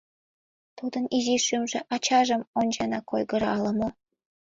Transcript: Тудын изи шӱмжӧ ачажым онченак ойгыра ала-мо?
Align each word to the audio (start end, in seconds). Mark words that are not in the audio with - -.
Тудын 0.77 1.03
изи 1.17 1.35
шӱмжӧ 1.45 1.79
ачажым 1.95 2.41
онченак 2.59 3.05
ойгыра 3.15 3.47
ала-мо? 3.55 3.89